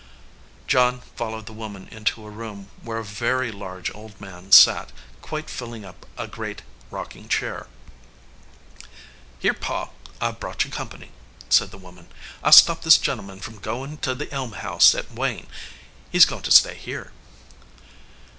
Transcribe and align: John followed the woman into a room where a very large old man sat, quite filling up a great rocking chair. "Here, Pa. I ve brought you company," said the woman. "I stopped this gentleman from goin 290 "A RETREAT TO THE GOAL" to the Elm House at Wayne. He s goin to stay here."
John 0.65 1.01
followed 1.15 1.45
the 1.45 1.53
woman 1.53 1.87
into 1.89 2.25
a 2.25 2.31
room 2.31 2.69
where 2.81 2.97
a 2.97 3.03
very 3.05 3.51
large 3.51 3.93
old 3.93 4.19
man 4.19 4.51
sat, 4.51 4.91
quite 5.21 5.47
filling 5.47 5.85
up 5.85 6.07
a 6.17 6.27
great 6.27 6.63
rocking 6.89 7.27
chair. 7.29 7.67
"Here, 9.37 9.53
Pa. 9.53 9.91
I 10.19 10.31
ve 10.31 10.37
brought 10.39 10.65
you 10.65 10.71
company," 10.71 11.11
said 11.49 11.69
the 11.69 11.77
woman. 11.77 12.07
"I 12.41 12.49
stopped 12.49 12.81
this 12.83 12.97
gentleman 12.97 13.41
from 13.41 13.59
goin 13.59 13.97
290 13.97 13.97
"A 13.97 13.99
RETREAT 13.99 14.01
TO 14.01 14.15
THE 14.15 14.25
GOAL" 14.25 14.25
to 14.25 14.29
the 14.31 14.35
Elm 14.35 14.51
House 14.73 14.95
at 14.95 15.11
Wayne. 15.11 15.47
He 16.11 16.17
s 16.17 16.25
goin 16.25 16.41
to 16.41 16.51
stay 16.51 16.73
here." 16.73 17.11